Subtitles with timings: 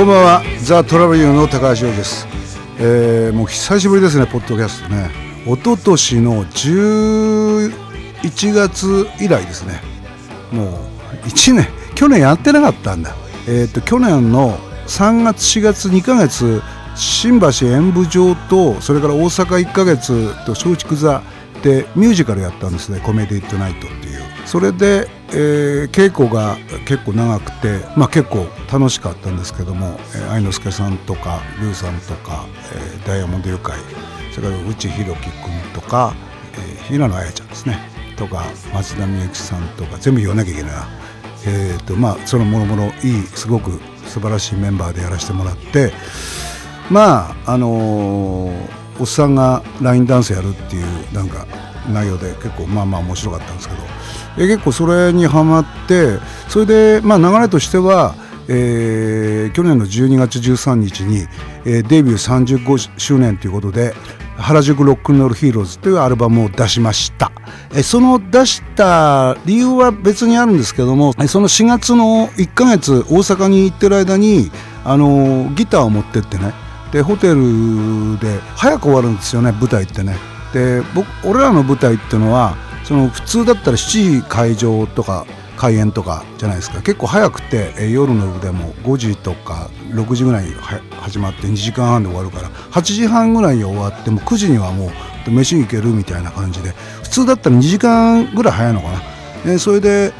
[0.00, 0.42] こんばんは。
[0.62, 2.26] ザ・トラベリューの高橋です、
[2.78, 5.10] えー、もう久しぶりですねポッドキャストね。
[5.44, 7.70] 一昨年の11
[8.54, 9.82] 月以来ですね。
[10.52, 11.68] もう1年。
[11.94, 13.14] 去年やってなかったんだ。
[13.46, 16.62] えっ、ー、と去年の3月4月2ヶ月
[16.94, 21.20] 新橋演舞場とそれから大阪1ヶ月と松竹座
[21.62, 23.00] でミュージカルやったんですね。
[23.04, 23.99] コメディットナイト。
[24.46, 33.78] それでえー、稽古が結構長くて、まあ、結構楽しかったんですけども、えー、愛之助さんとかルーさんとか、えー、ダイヤモンド愉快
[34.32, 36.14] それから内弘樹君とか、
[36.54, 37.78] えー、平野綾ちゃんですね
[38.16, 40.88] とか松田美由紀さんとか全部言わなきゃいけないな、
[41.46, 45.92] えーとまあ、そのもろもろいいすごく素晴らしいメンバーでやらせてもらって
[46.90, 51.46] まああのー、おっさんがラインダンスやるっていうなんか
[51.92, 53.99] 内容で結構まあまあ面白かったんですけど
[54.36, 58.14] 結構それにはまってそれで、まあ、流れとしては、
[58.48, 61.26] えー、去年の12月13日に、
[61.64, 63.94] えー、デビュー35周年ということで
[64.38, 67.30] 「原宿ロックンロールヒーローズ」というアルバムを出しました、
[67.74, 74.50] えその出した理由は別にあるんですけどもその4月の1か月大阪に行ってる間に
[74.84, 76.54] あのギターを持ってってね
[76.92, 80.16] でホテルで早く終わるんですよね舞台ってね。
[80.52, 82.56] で僕俺らの舞台っていうのは
[82.90, 85.24] その普通だったら7時会場とか
[85.56, 86.82] 開演とかじゃないですか。
[86.82, 90.54] 結構早くて、夜の部でも5時とか6時ぐらいに
[91.00, 94.90] 始まって2時間半で終わるから8時半ぐらいに終わっても9時にはも
[95.28, 96.70] う飯に行けるみたいな感じで
[97.04, 100.12] 普通だったら2時間ぐらい早いのかな、えそれで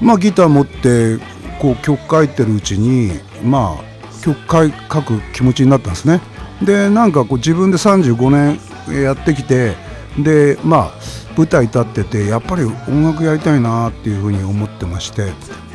[0.00, 1.18] まあギター持って
[1.60, 3.12] こう曲書いてるうちに
[3.44, 4.36] まあ曲
[4.92, 6.20] 書く気持ちになったんですね。
[6.60, 9.76] でなんかこう自分で35年やってきて
[10.18, 15.32] でまあ舞台立っててやっぱり音楽やりたいなっていうふうに思ってまして。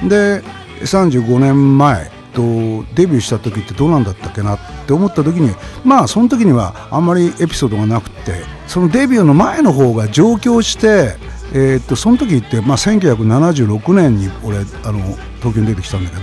[0.07, 0.43] で
[0.81, 2.41] 35年前と
[2.95, 5.53] デビューした時ってどうなんだったっけなって思った時に
[5.83, 11.15] まあその時にはあんまりエピソードがなくてそのデビューの前の方が上京して
[11.53, 14.99] えー、っとその時って、まあ、1976年に俺あの
[15.39, 16.21] 東京に出てきたんだけど、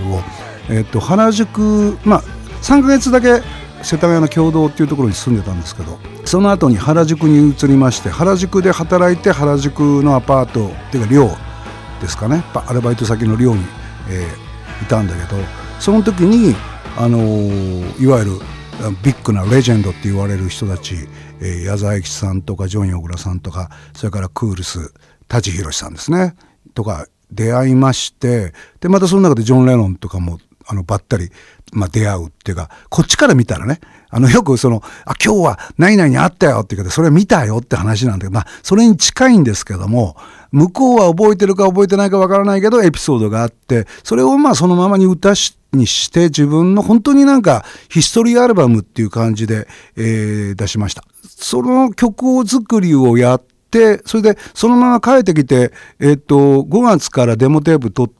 [0.69, 2.21] えー、っと原宿、まあ、
[2.61, 3.41] 3か月だけ
[3.83, 11.29] 世田谷の共同っていうところに住んでたんですけどその後に原宿に移りまして原宿で働いて原宿のアパートっていうか寮
[12.01, 12.43] ですかね。
[12.53, 13.63] アルバイト先の寮に、
[14.09, 15.41] えー、いたんだけど
[15.79, 16.55] その時に、
[16.97, 18.31] あのー、いわゆる
[19.03, 20.95] ビッグなレジェンドって言われる人たち、
[21.41, 24.93] えー、矢沢永吉さんとかジョン・ヨグラさんとかそれからクールス
[25.27, 26.35] 舘ひろしさんですね
[26.73, 31.31] とか出会いましてでまたその中でジョン・レノンとかもあのばったり
[31.73, 33.79] まあ、出会うっていうか、こっちから見たらね、
[34.09, 40.15] あの、よくその、あ、今日は何々に会ったよっていうか、それ見たよって話なんだけど、まあ、それに近いんですけども、
[40.51, 49.67] 向こうは覚えてるか覚えてないかわからないけど、エピソードがあって、それをまあ、そのままに歌し、にして自分の本当になんかヒストリーアルバムっていう感じで、
[49.97, 51.03] えー、出しました。
[51.25, 58.15] その曲を作りをやって、それでそのまま帰ってきて、えっ、ー、と、5月からデモテープ撮って、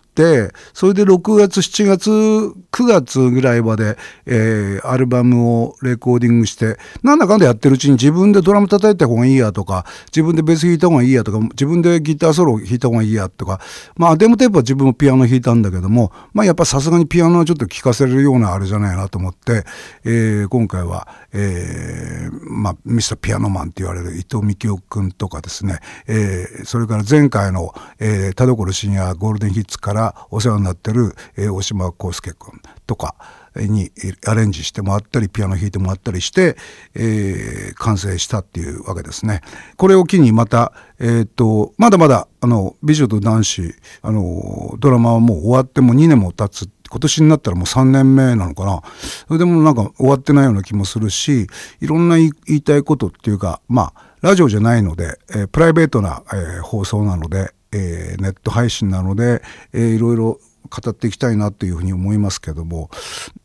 [0.73, 13.59] それで6月、7月、9月ぐらいまで、えー、アルバムをレコーディングして、なんだかんだやってるうちに自分でドラム叩いた方がいいやとか、自分でベース弾いた方がいいやとか、自分でギターソロ弾いた方がいいやとか、
[13.95, 19.63] まあデモテープは自分もピアノ弾いたんだけども、まあやっぱさすがにピアノはちょっと聴かせるようなあれじゃないなと思って、
[20.03, 33.16] えー、今回は、えー、まあミスターピアノマンって言われる伊藤美紀夫君とかですね、えー、それから前回の、えー、田所深夜ゴールデンヒッツからお世話になってる、え、大島康介君とか
[33.56, 33.91] に
[34.25, 36.57] アレンジしてもらったりピアノ弾いてもらったりして、
[36.94, 39.41] えー、完成したっていうわけですね。
[39.78, 48.81] これを機にまた、えー、っとまだまだあの美女と男子あのドラマはもう終わっても2年も経つ今年になったらもう3年目なのかな
[49.28, 51.47] それでもなんか終わってないような気もするし
[51.81, 59.41] いろんな言いたいことっていうかまあラジオじゃないので、えー、プライベートな、えー、放送なので、えー、ネット配信なので、
[59.73, 62.90] えー、いろいろ語っていきたいなというふうに思いますけども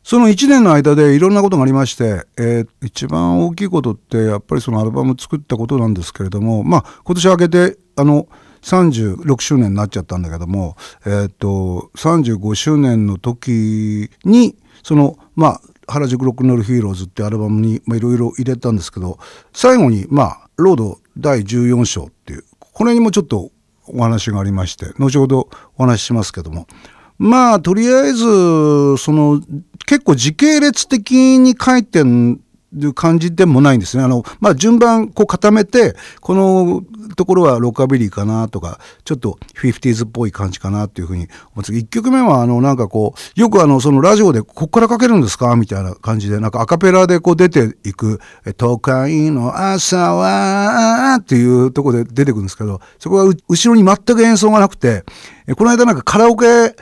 [0.03, 8.27] その1年の間でいろんなことがありまして、えー、一番大きいことってやっぱりそのアルバム作ったことなんですけれどもまあ今年明けてあの
[8.61, 19.19] 36周年になっちゃったんだけども、えー、と35周年の時にそのまあ原宿ロックンロールヒーローズってアルバムにいろいろ入れたんですけど
[19.51, 23.51] 最後にまあロード第14章っていうこれにもちょっと
[23.87, 26.67] お話がありまして後ほどお話ししますけども。
[27.19, 29.41] まあとりあえずその
[29.85, 32.03] 結構時系列的に書いて
[32.75, 34.03] いう感じでもないんですね。
[34.03, 36.83] あの、まあ、順番こう固めて、この
[37.15, 48.19] ところはロカビリーかなとか、ちょっと 50s っぽい感じかなっていうふうに思って、1曲目はあの、なんかこう、よくあの、そのラジオでここからかけるんですかみたいな感じで、なんかアカペラでこう出ていく、
[48.57, 55.03] 都会の朝は、っていうところで出てくるんですけど、そこは後ろに全く演奏がなくて、
[55.55, 56.75] この間なんかカラオケ、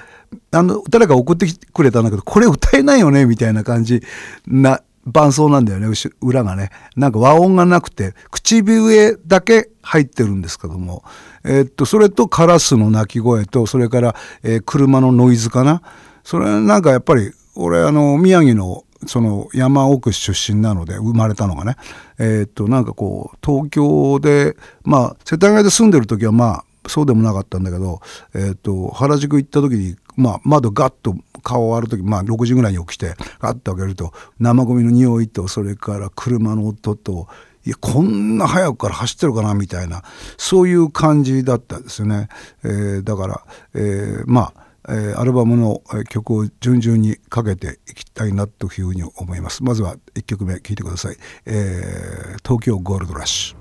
[0.52, 4.02] あの、誰か送ってきてくれたんだけど、これ歌えないよねみたいな感じ
[4.48, 5.88] な、伴奏なんだよね、
[6.22, 6.70] 裏がね。
[6.96, 11.04] なんか和音がなくて、口笛だけ入ってるんですけども、
[11.44, 15.82] えー、っと、それとカラスの鳴き声と、それから、えー、車のノイズかな。
[16.24, 21.76] それなんかやっぱり、俺あの、宮城のその山奥出身なので生まれたのがね
[22.20, 28.00] えー、っとなんかこう東京でまあ世田谷で住んでる時はまあそうでもなかったんだけど、
[28.34, 37.28] えー、と原宿行った時に、まあ、窓ガッと顔を割る時、まあ、6時ぐらいに起きてガッと開けると生ゴミの匂いとそれから車の音と
[37.66, 40.04] いやこんな早くから走ってるかなみたいな
[40.38, 42.28] そういう感じだったですよね。
[42.64, 43.46] えー、だから、
[43.76, 49.64] えー、まあえー、アルバムの曲を順々にかけていきたいなというふうに思います。
[49.64, 53.61] まずは1曲目聴いてください、えー、東京ゴールドラッシュ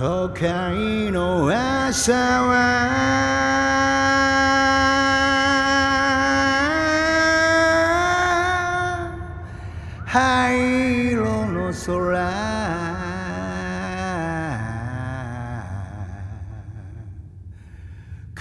[0.00, 2.56] 都会の朝は
[10.06, 12.40] 灰色の空。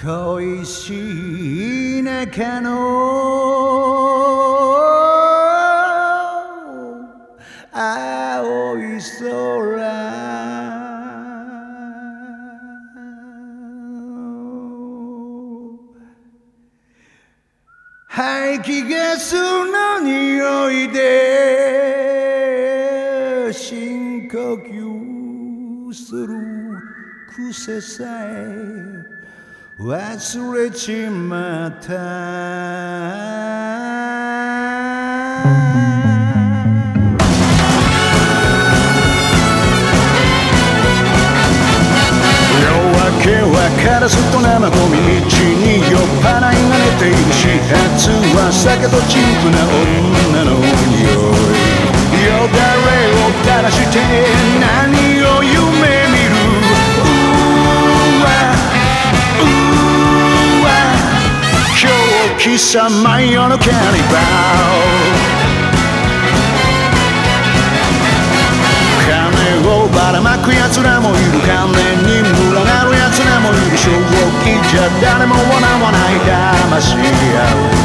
[0.01, 3.28] 恋しい中の
[18.63, 22.19] 気ガスの匂いで
[23.53, 26.29] 深呼吸する
[27.27, 28.45] 癖さえ
[29.79, 31.89] 忘れちまった
[43.19, 47.28] 明けはカラスと生ゴミ道に酔っ払いが寝ている
[47.99, 51.19] 始発は酒とチンプな女の匂い
[52.23, 53.99] よだれを垂らして
[54.63, 54.95] 何
[55.27, 55.59] を夢
[56.07, 56.31] 見る
[56.95, 57.11] う
[58.23, 58.27] わ
[59.35, 59.51] う
[60.63, 60.67] わ
[61.75, 61.91] 今
[62.37, 63.73] 日貴様よのカニ
[64.07, 64.15] バ
[69.61, 71.67] ルをばらまく奴らもいる金
[72.07, 73.91] に群がる奴らもいる正
[74.41, 77.78] 気じゃ誰も笑わない騙し合う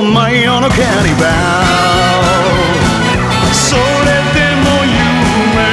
[0.00, 2.32] 真夜のカニバル
[3.54, 3.80] それ
[4.34, 4.96] でも夢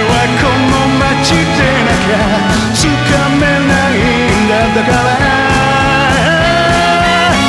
[0.10, 1.40] はこの街で
[1.86, 2.16] なか
[4.76, 5.08] だから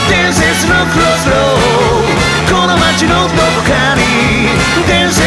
[0.09, 1.37] 伝説のクロスロー
[2.49, 3.35] この街のどこ
[3.67, 4.03] かに
[4.87, 5.26] 伝説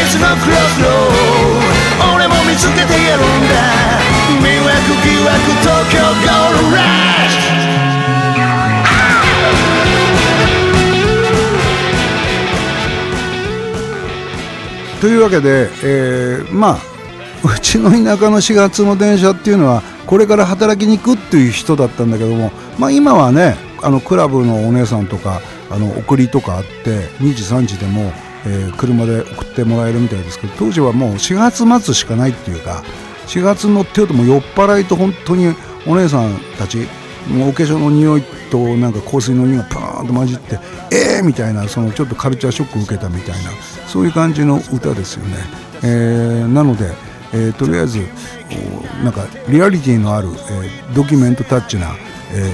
[2.90, 3.54] てやるんだ。
[4.42, 5.30] 迷惑疑惑
[5.60, 6.84] 東京ゴールラッ
[7.28, 16.78] シュというわけで、えー、まあ
[17.42, 28.12] うちの田舎の4月の電車っていうのはこれから働きに行くっていう人だったんだけども、まあ、今はねあのクラブのお姉さんとかあの送りとかあって2時3時でも、
[28.46, 32.82] えー、車で送ってもらえるみたいですけど当時はもう4月末しかないっていうか
[33.26, 35.54] 4月乗ってるとも酔っ払いと本当に
[35.86, 36.78] お姉さんたち
[37.28, 40.58] もうお化粧の匂いとなんか香水の匂いがパーンと混じって
[40.90, 43.50] ええー、みたいなそのちょっとカルチャーショックを受けたみたいな
[43.86, 45.36] そういう感じの歌ですよね、
[45.82, 46.92] えー、なので、
[47.32, 48.00] えー、とりあえず
[49.04, 51.94] なんかリアリティのある、えー、ドキュメントタッチな、
[52.32, 52.50] え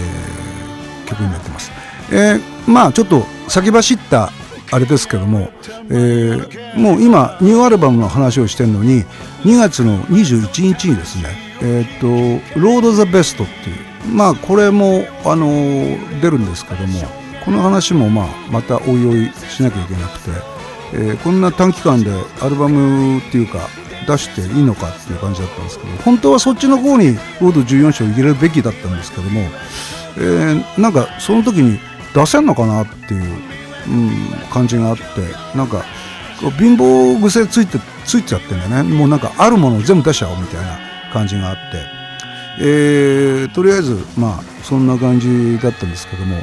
[1.04, 1.70] ー、曲になってます、
[2.12, 4.30] えー、まあちょっと先走った
[4.72, 5.50] あれですけども、
[5.90, 9.04] えー、もう今ニューアルバムの話をしてるのに
[9.44, 11.28] 2月の21日にですね
[11.62, 12.06] えっ、ー、と
[12.58, 17.00] 「ロード・ザ・ベスト」っていうまあこれも、あのー、出るんですけども
[17.44, 20.30] この話もまあまたおいおいしなきゃいけなくて、
[20.94, 23.68] えー、こんな短期間でアルバムっていうか
[24.06, 29.40] 出していいのかっていう感じだったんですけど本当はそっちの方にロード14章入れるべきだったんですけども、
[30.18, 31.78] えー、なんかその時に
[32.14, 33.38] 出せんのかなっていう
[33.88, 34.10] うん、
[34.50, 35.02] 感じがあって
[35.56, 35.84] なんか
[36.58, 38.94] 貧乏癖ついてついちゃってんだよね。
[38.94, 40.78] もうなんかあるものを全部出しちゃおうみたいな
[41.12, 41.62] 感じがあって、
[42.60, 46.36] えー、とりあえずまあそんな感じだったんですけども、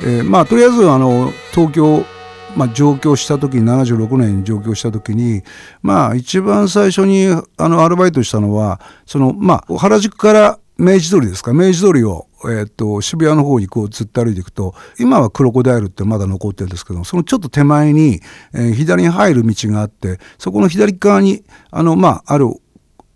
[0.00, 2.04] えー、まあとりあえずあの東京
[2.56, 5.42] まあ、上京した時に76年に上京した時に
[5.82, 7.26] まあ一番最初に
[7.56, 11.52] あのアルバイトしたのはそのまあ原宿から明治通りですか？
[11.52, 18.20] 明治通りを、えーと、渋谷の方にこうずっと歩いていくと今はクロコダイルってまだ残ってるんですけどそのちょっと手前に、
[18.54, 21.42] えー、左に入る道があってそこの左側に
[21.72, 22.46] あの、まあ、ある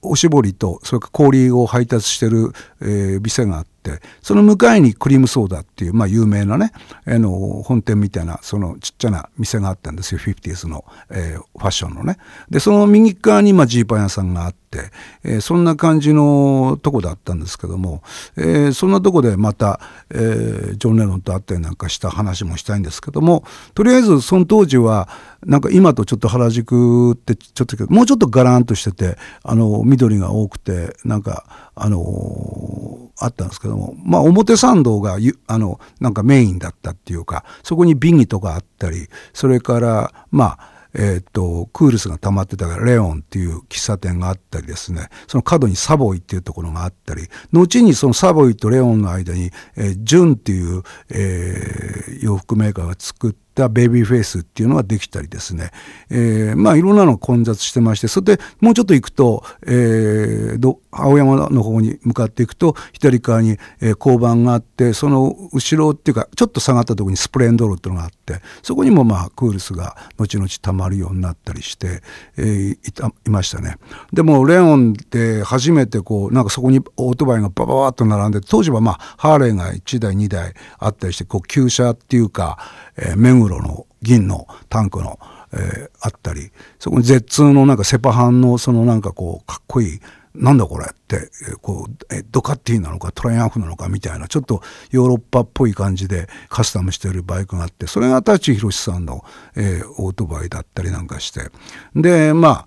[0.00, 6.72] おしぼりとそれから氷を配達してる、えー、店があっててその向かいにクリームソーダっていう、まあ、有名なね
[7.06, 7.30] あの
[7.64, 10.20] 本店みたいなそのちっちゃな店があったんですよ。
[10.20, 12.18] 50s の、えー、ファッションのね。
[12.50, 14.90] でその右側にジーパン屋さんがあって、
[15.24, 18.02] えー、そんな感じのとこだったんですけども、
[18.36, 25.08] えー、そんなとこでまた、えー、ジョン・レノンと会ったりなんかした話もしたいんですけどもとりあえずその当時は
[25.44, 45.08] なんか今とちょっと原宿ってちょっともうちょっとガランとしててあの緑が多くてなんかあのー、あったんですけども、まあ、表参道があのなんかメインだったっていうかそこにビギとかあったりそれからまあえー、っとクールスが溜まってたからレオンっていう喫茶店があったりですね。
[45.26, 55.70] その角にサボイっていうところがあったり後にそのサボイとレオンの間に、えー、ジュンっていう、えー、洋服メーカーが作っったベビーフェイスっていうのができたりですね、
[56.10, 72.02] えー、まあいろんなの混雑してましてそれでもうちょっと行くと、えー、青山の方に向かっていくと左側に、えー、交番があってその後ろっていうかちょっと下がったところにスプレンドロっていうのがあってそこにもまあクールスが後々たまるようになったりして、
[72.36, 73.76] えー、いたいましたね。
[74.12, 82.58] でもレオンで初めてこうなんかそこにオートバイがバババッと並んで当時はまあハーレーが1台2台あったりしてこう旧車っていうか、
[82.96, 85.18] えー、目黒の銀のタンクの、
[85.52, 90.00] えー、あったりそこに Z2 のなんかセパハンのそのなんかこうかっこいい
[90.34, 91.30] なんだこれって、
[91.60, 99.24] こう、え、ドカッティなのかトライアンフなのかみたいな、ちょっとヨーロッパっぽい感じでカスタムしてるバイクがあって、それが舘ひろしさんの、
[99.56, 101.50] えー、オートバイだったりなんかして。
[101.94, 102.66] で、ま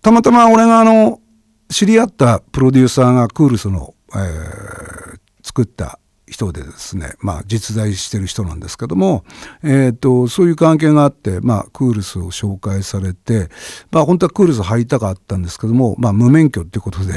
[0.00, 1.20] たまたま俺があの、
[1.68, 9.24] 知り合ったプロデューサーがクールスの、えー、作った人でですね、まあ、実在してる人なんですけども、
[9.62, 13.48] えーと、そういう関係があって、まあ、クールスを紹介されて、
[13.92, 17.12] まあ、本当はクールス入りたかったんですけども、まあ、無免許ってことで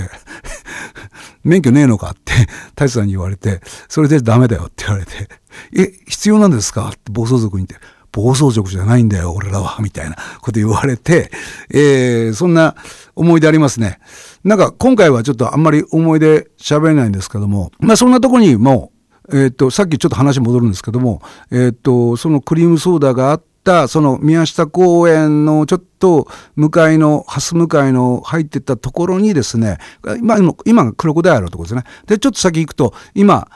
[1.43, 2.33] 免許ねえのかって
[2.69, 5.27] 太一さんに言われてそれでダメだよって言われて
[5.75, 7.99] 「え必要なんですか?」って暴走族に言って。
[8.11, 11.29] 暴走族じゃないんだよ、俺らは、みたいなこと言われて、
[11.69, 12.75] えー、そんな
[13.15, 13.99] 思い出ありますね。
[14.43, 18.91] なんか今回はちょっとあんまり思い出喋れないんですけども、まあそんなとこにも
[19.31, 21.21] えー、とさっきちょっと話戻るんですけども、
[21.51, 29.77] えー、とそのクリームソーダがあったその宮下公園のちょっと向かいの蓮向かいの入ってったところにですね
[30.19, 33.47] 今今がクロコダイルのところですねでちょっと先行くと今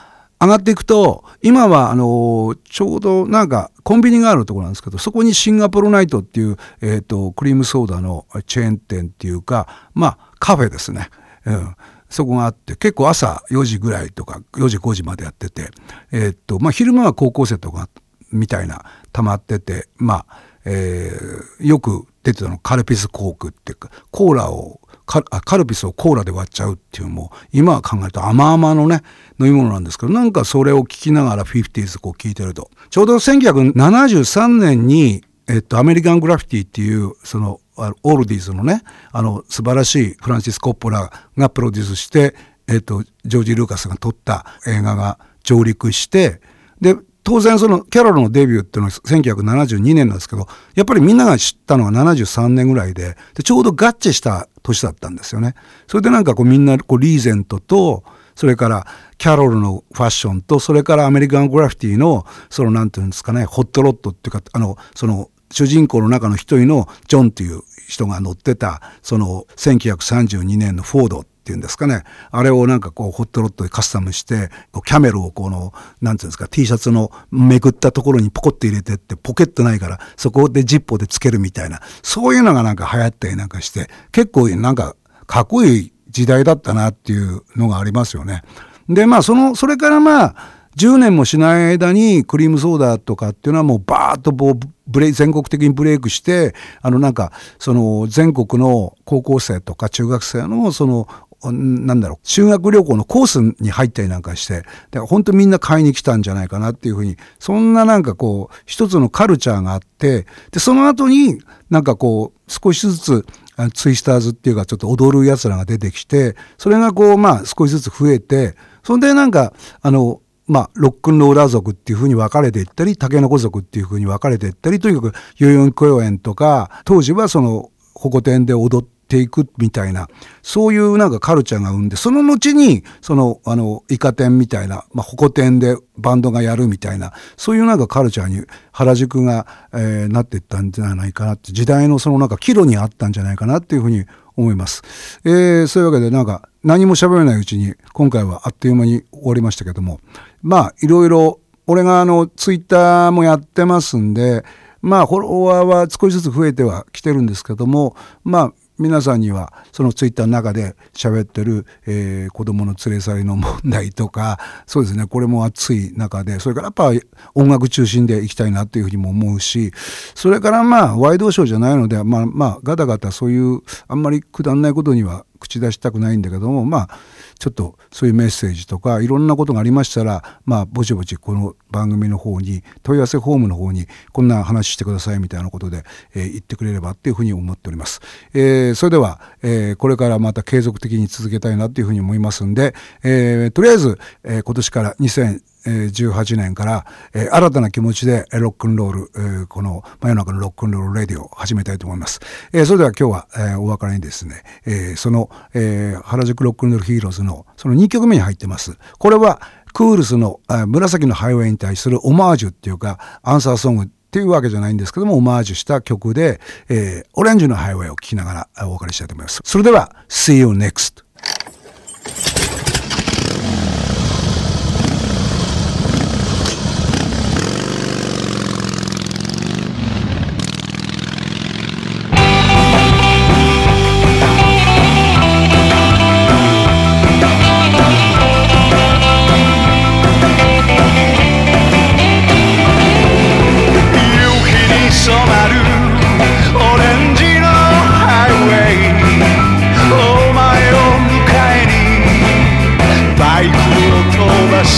[0.44, 11.10] 上がっていくと今はあのちょうどなんかコンビニがあるところなんですけどそこにシンガポールナイトっていう、えーと、クリームソーダのチェーン店っていうかまあカフェですね。
[11.46, 11.76] うん
[12.14, 15.72] そこがあって結構朝4時ぐらいとか4時5時までやってて、
[16.12, 17.90] え、っとまあ、昼間は高校生とか
[18.32, 29.02] みたいな溜まっててまあ、えー、よく出てたのカルピスコークっていうかコーラをカルピスをコーラで割っちゃうっていうのも今は考えると甘々のね
[29.40, 32.70] 飲み物なんですけどなんかそれを聞きながら 50s こう聞いてると。
[32.90, 42.36] ちょうど1973年にえっと、アメリカン・グラフィティっていうそのオールディーズのねあの素晴らしいフランシス・コッポラがプロデュースして、
[42.68, 46.42] えっと、ジョージ・ルーカスが撮った映画が上陸して
[46.82, 55.56] で当然そのキャロルのデビューっていうのは1972年なんですけどやっぱりみんなが知ったのは73年ぐらいででちょうど合致した年だったんですよね。
[55.88, 58.04] それでなんかこうみんなこうリーゼントと
[58.36, 58.88] それから
[59.18, 74.50] キャロルのファッションとそれからアメリカングラフィティのそのなんていうんですかねホットロットっていうかあのその主人公の中の一人のジョンという人が乗ってたその1932年のフォードっていうんですかねあれをなんかこうホットロットでカスタムして
[74.86, 84.96] キャメルをこのなんていうんですか T シャツのめくったところにポコッと入れてってポケットないからそこでジッポでつけるみたいなそういうのがなんか流行ったりなんかして結構なんか
[85.28, 88.44] かっこいい時代だったなっていうのがありますよね。
[88.88, 90.36] でまあそのそれからまあ
[90.78, 101.08] 10年もしない間にクリームソーダとかっていうのはもうバーッとブレ全国的にブレイクしてあのなんかその全国の高校生とか中学生のその
[101.52, 113.26] なんだろう、修学旅行のコースに入ったりなんかして、で本当みんな買いに来たんじゃないかなっていうふうに、そんななんかこう、一つのカルチャーがあって、で、その後になんかこう、少しずつ、
[113.74, 120.22] ツイスターズっていうかちょっと踊る奴らが出てきて、それがこう、まあ少しずつ増えて、そんでなんか、あの、
[120.54, 130.10] まあ、ロックンローラー族っていうふうに分かれていったり、竹の子族っていうふうに分かれていったり、とにかく代々木公園とか、当時はその、保護店で踊っていくみたいな、
[130.44, 144.06] そういうなんかカルチャーが生んで、その後に、その、あの、イカ店みたいな、まあ、保護店でバンドがやるみたいな、そういうなんかカルチャーに原宿が、えー、なっていったんじゃないかなって、時代のそのなんか岐路にあったんじゃないかなっていうふうに
[144.36, 144.84] 思います。
[145.26, 150.00] えー、そういうわけでなんか何も喋れないうちに今回はあっという間に終わりましたけども、
[150.42, 154.46] まあいろいろ俺があのツイッターもやってますんで、
[154.82, 166.92] まあフォロワーは少しずつ増えてはきてるんですけども、まあ皆さんにはそのツイッターの中で喋ってる、えー、子供の連れ去りの問題とかそうですねこれも熱い中でそれからやっぱ
[167.36, 169.72] 音楽中心でいきたいなっていうふうにも思うし
[170.16, 177.00] それからまあワイドショーじゃないのでまあまあガタガタそういうあんまりくだんないことには口出したくないんだけどもまあ
[177.38, 185.84] ちょっとそういうメッセージとかいろんなことがありましたらまあぼちぼちこの番組の方に問い合わせフォームの方にこんな話してくださいみたいなことで、
[186.16, 188.00] えー、言ってくれればっていうふうに思っております。
[188.34, 192.74] えー、それでは、えー、これからまた継続的に続けたいなっていうふうに思いますんで、
[193.04, 202.20] えー、とりあえず、えー、今年から2000 18年から、えー、新たな気持ちでロックンロール、え、この真夜中のロックンロールレディオを始めたいと思います。
[202.52, 208.78] えー、それでは今日は、えー、お別れにですね、えー、その、えー、原宿ロックンロールヒーローズのその2曲目に入ってます。
[208.98, 209.42] これは
[209.74, 216.40] クールスの、えー、紫のハイウェイに対するオマージュっていうかアンサーソングっていうわけじゃないんですけども、オマージュした曲で、
[216.70, 219.42] えー、オレンジのハイウェイを聴きながらお別れしたいと思います。
[219.44, 221.04] それでは、See you next!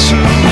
[0.05, 0.44] passion